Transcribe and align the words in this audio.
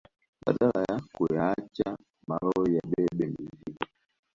Badala 0.45 0.79
ya 0.89 0.97
kuyaacha 1.13 1.87
malori 2.27 2.71
yabebe 2.77 3.25
mizigo 3.35 3.83